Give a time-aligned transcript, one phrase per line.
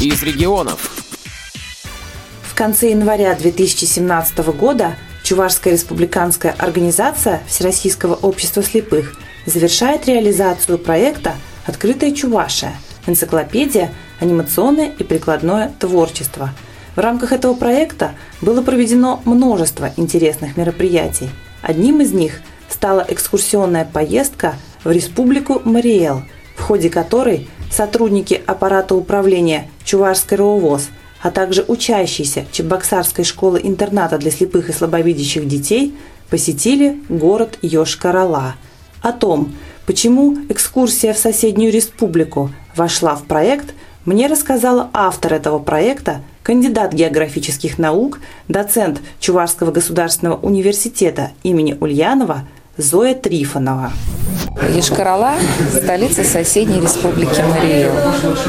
[0.00, 0.90] из регионов.
[2.42, 12.12] В конце января 2017 года Чувашская республиканская организация Всероссийского общества слепых завершает реализацию проекта «Открытая
[12.12, 12.74] Чувашия.
[13.06, 13.92] Энциклопедия.
[14.20, 16.50] Анимационное и прикладное творчество».
[16.94, 21.30] В рамках этого проекта было проведено множество интересных мероприятий.
[21.62, 26.22] Одним из них стала экскурсионная поездка в Республику Мариэл,
[26.54, 30.88] в ходе которой сотрудники аппарата управления Чувашской РОВОЗ,
[31.22, 35.94] а также учащиеся Чебоксарской школы-интерната для слепых и слабовидящих детей
[36.30, 38.54] посетили город Йошкар-Ола.
[39.02, 39.52] О том,
[39.86, 43.74] почему экскурсия в соседнюю республику вошла в проект,
[44.04, 52.46] мне рассказала автор этого проекта, кандидат географических наук, доцент Чувашского государственного университета имени Ульянова
[52.76, 53.92] Зоя Трифонова.
[54.62, 55.34] Ешкарала–
[55.70, 57.92] столица соседней республики Мариэл.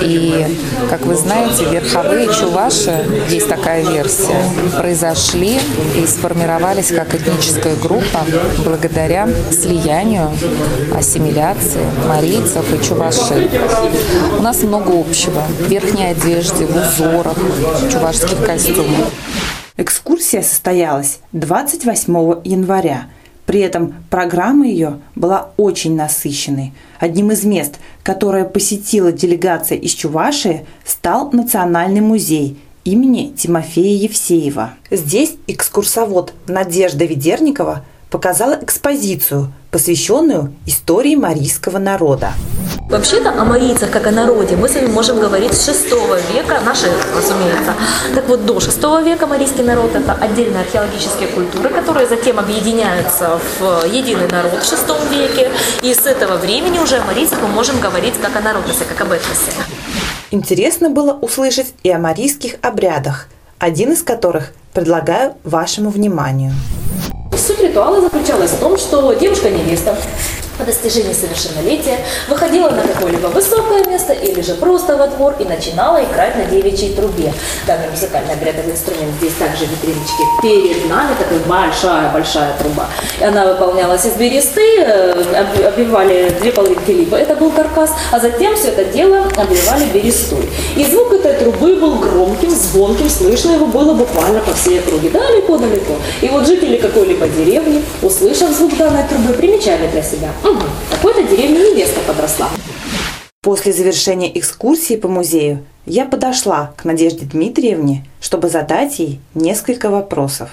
[0.00, 0.56] И,
[0.88, 4.40] как вы знаете, верховые чуваши, есть такая версия,
[4.78, 5.58] произошли
[5.96, 8.24] и сформировались как этническая группа
[8.64, 10.30] благодаря слиянию,
[10.96, 13.50] ассимиляции марийцев и чувашей.
[14.38, 17.38] У нас много общего в верхней одежде, в узорах,
[17.90, 19.08] чувашских костюмах.
[19.76, 23.06] Экскурсия состоялась 28 января–
[23.48, 26.74] при этом программа ее была очень насыщенной.
[27.00, 34.74] Одним из мест, которое посетила делегация из Чувашии, стал Национальный музей имени Тимофея Евсеева.
[34.90, 42.32] Здесь экскурсовод Надежда Ведерникова показала экспозицию, посвященную истории марийского народа.
[42.88, 45.84] Вообще-то о марийцах как о народе мы с вами можем говорить с 6
[46.32, 47.74] века, нашей, разумеется.
[48.14, 53.84] Так вот, до 6 века марийский народ– это отдельные археологические культуры, которые затем объединяются в
[53.84, 55.50] единый народ в 6 веке.
[55.82, 59.12] И с этого времени уже о марийцах мы можем говорить как о народности, как об
[59.12, 59.52] этносе.
[60.30, 66.52] Интересно было услышать и о марийских обрядах, один из которых предлагаю вашему вниманию.
[67.48, 69.96] Суть ритуала заключалась в том, что девушка-невеста
[70.58, 71.98] по достижении совершеннолетия
[72.28, 76.94] выходила на какое-либо высокое место или же просто во двор и начинала играть на девичьей
[76.94, 77.32] трубе.
[77.66, 82.88] Данный музыкальный обрядовый инструмент здесь также витриночки перед нами, такая большая-большая труба.
[83.20, 88.56] И она выполнялась из бересты, э, обвивали две половинки либо это был каркас, а затем
[88.56, 90.48] все это дело обвивали берестой.
[90.76, 95.94] И звук этой трубы был громким, звонким, слышно его было буквально по всей округе, далеко-далеко.
[96.20, 100.62] И вот жители какой-либо деревни, услышав звук данной трубы, примечали для себя– Угу.
[100.90, 102.48] Какой-то деревне невеста подросла.
[103.42, 110.50] После завершения экскурсии по музею я подошла к Надежде Дмитриевне, чтобы задать ей несколько вопросов.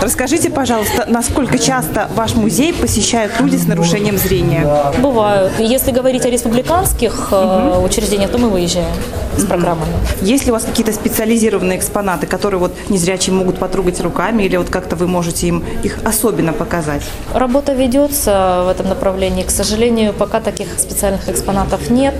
[0.00, 4.92] Расскажите, пожалуйста, насколько часто ваш музей посещают люди с нарушением зрения?
[5.00, 5.52] Бывают.
[5.58, 7.82] Если говорить о республиканских угу.
[7.84, 8.94] учреждениях, то мы выезжаем
[9.36, 9.92] с программами.
[10.22, 14.70] Есть ли у вас какие-то специализированные экспонаты, которые вот незрячие могут потрогать руками, или вот
[14.70, 17.02] как-то вы можете им их особенно показать?
[17.34, 19.42] Работа ведется в этом направлении.
[19.42, 22.14] К сожалению, пока таких специальных экспонатов нет.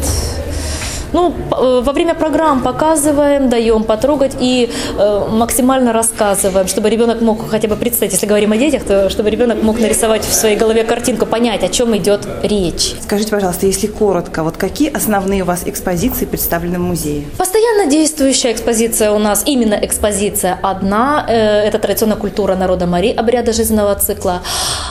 [1.13, 7.49] Ну, э, во время программ показываем, даем потрогать и э, максимально рассказываем, чтобы ребенок мог
[7.49, 10.85] хотя бы представить, если говорим о детях, то чтобы ребенок мог нарисовать в своей голове
[10.85, 12.95] картинку, понять, о чем идет речь.
[13.01, 17.25] Скажите, пожалуйста, если коротко, вот какие основные у вас экспозиции представлены в музее?
[17.39, 21.35] Постоянно действующая экспозиция у нас, именно экспозиция одна, э,
[21.69, 24.43] это традиционная культура народа Мари, обряда жизненного цикла.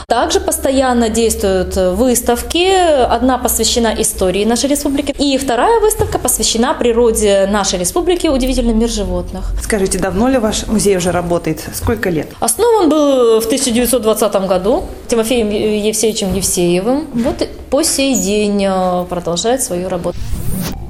[0.08, 2.68] Также постоянно действуют выставки,
[3.10, 8.88] одна посвящена истории нашей республики, и вторая выставка выставка посвящена природе нашей республики «Удивительный мир
[8.88, 9.52] животных».
[9.62, 11.64] Скажите, давно ли ваш музей уже работает?
[11.74, 12.28] Сколько лет?
[12.40, 17.06] Основан был в 1920 году Тимофеем Евсеевичем Евсеевым.
[17.14, 20.16] Вот по сей день э, продолжает свою работу.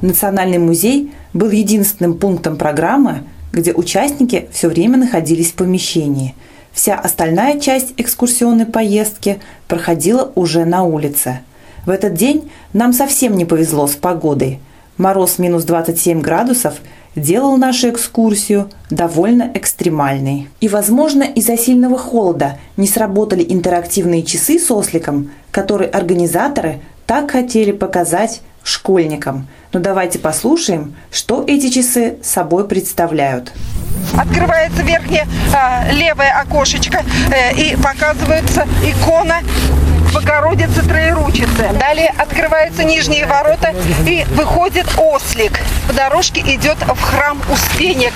[0.03, 3.23] Национальный музей был единственным пунктом программы,
[3.53, 6.35] где участники все время находились в помещении.
[6.73, 9.39] Вся остальная часть экскурсионной поездки
[9.69, 11.41] проходила уже на улице.
[11.87, 14.61] В этот день нам совсем не повезло с погодой–
[14.99, 16.75] Мороз минус 27 градусов
[17.15, 20.48] делал нашу экскурсию довольно экстремальной.
[20.60, 27.72] И, возможно, из-за сильного холода не сработали интерактивные часы с осликом, которые организаторы так хотели
[27.72, 29.47] показать школьникам.
[29.72, 33.53] Но давайте послушаем, что эти часы собой представляют.
[34.16, 39.41] Открывается верхнее э, левое окошечко э, и показывается икона
[40.15, 41.71] Богородицы Троеручицы.
[41.79, 43.75] Далее открываются нижние ворота
[44.07, 45.61] и выходит ослик.
[45.87, 48.13] По дорожке идет в храм Успения.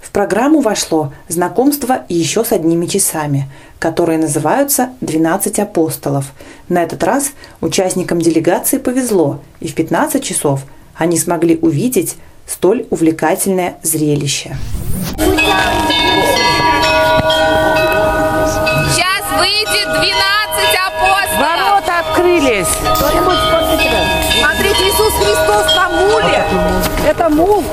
[0.00, 3.48] В программу вошло знакомство еще с одними часами,
[3.80, 6.26] которые называются «12 апостолов».
[6.68, 10.62] На этот раз участникам делегации повезло, и в 15 часов
[10.96, 12.16] они смогли увидеть
[12.46, 14.56] столь увлекательное зрелище.
[18.86, 20.23] Сейчас выйдет 12 апостолов.
[22.44, 22.66] Открылись.
[24.38, 26.44] Смотрите, Иисус Христос на муле.
[27.08, 27.64] Это мул.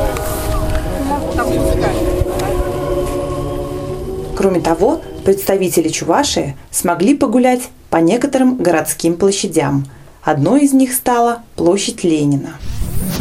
[4.37, 9.85] Кроме того, представители Чувашии смогли погулять по некоторым городским площадям.
[10.23, 12.53] Одной из них стала площадь Ленина.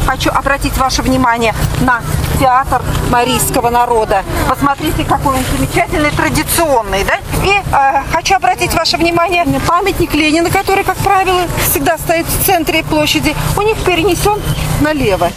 [0.06, 2.00] Хочу обратить ваше внимание на
[2.38, 4.22] театр марийского народа.
[4.48, 7.18] Посмотрите, какой он замечательный, традиционный, да?
[7.44, 12.44] И э, хочу обратить ваше внимание на памятник Ленина, который, как правило, всегда стоит в
[12.44, 13.34] центре площади.
[13.56, 14.40] У них перенесен
[14.80, 15.30] налево.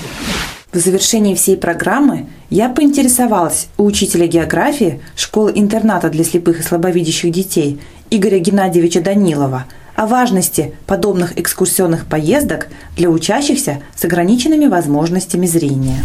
[0.72, 7.80] В завершении всей программы я поинтересовалась у учителя географии школы-интерната для слепых и слабовидящих детей
[8.10, 9.66] Игоря Геннадьевича Данилова
[9.96, 15.98] о важности подобных экскурсионных поездок для учащихся с ограниченными возможностями зрения.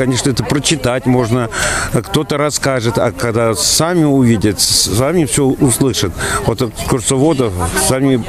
[0.00, 1.50] Конечно, это прочитать можно,
[1.92, 6.10] кто-то расскажет, а когда сами увидят, сами все услышат.
[6.46, 7.52] Вот экскурсоводов
[7.86, 8.24] сами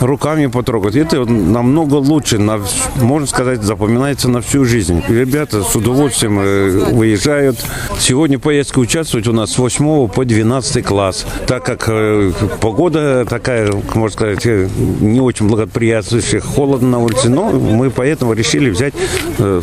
[0.00, 0.96] руками потрогать.
[0.96, 2.60] Это намного лучше, на,
[2.96, 5.02] можно сказать, запоминается на всю жизнь.
[5.08, 7.56] Ребята с удовольствием э, выезжают.
[7.98, 11.24] Сегодня поездка участвует у нас с 8 по 12 класс.
[11.46, 14.68] Так как э, погода такая, можно сказать, э,
[15.00, 18.92] не очень благоприятствующая, холодно на улице, но мы поэтому решили взять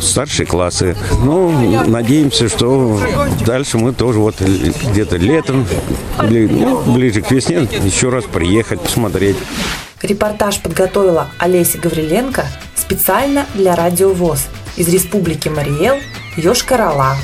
[0.02, 0.96] старшие классы.
[1.24, 3.00] Ну, надеемся, что
[3.46, 5.68] дальше мы тоже вот где-то летом,
[6.22, 9.38] ну, ближе к весне, еще раз приехать, посмотреть.
[10.02, 12.46] Репортаж подготовила Олеся Гавриленко
[12.76, 15.98] специально для Радио ВОЗ из Республики Мариэл,
[16.38, 17.16] Йошкар-Ола.